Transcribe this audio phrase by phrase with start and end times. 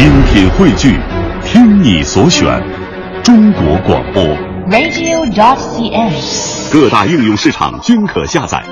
[0.00, 0.96] 精品汇聚，
[1.44, 2.58] 听你所选，
[3.22, 4.22] 中国广播。
[4.70, 6.72] radio.cn。
[6.72, 8.64] 各大应用市场均可下载。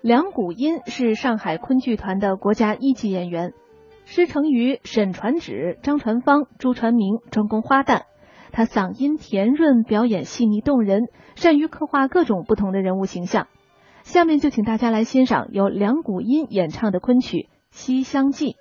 [0.00, 3.52] 梁谷音是上海昆剧团的国家一级演员，
[4.06, 8.04] 师承于沈传芷、张传芳、朱传明，专攻花旦。
[8.50, 11.02] 他嗓音甜润，表演细腻动人，
[11.34, 13.46] 善于刻画各种不同的人物形象。
[14.04, 18.52] 下面就请大家来欣赏由梁谷音演唱的昆曲《西厢记》。